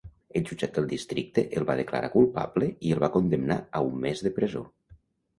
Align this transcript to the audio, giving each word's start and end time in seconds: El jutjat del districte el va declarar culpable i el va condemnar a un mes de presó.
El 0.39 0.45
jutjat 0.51 0.71
del 0.77 0.85
districte 0.91 1.43
el 1.59 1.65
va 1.67 1.75
declarar 1.79 2.09
culpable 2.13 2.69
i 2.87 2.93
el 2.95 3.01
va 3.03 3.09
condemnar 3.17 3.59
a 3.81 3.83
un 3.91 4.01
mes 4.07 4.23
de 4.29 4.33
presó. 4.39 4.63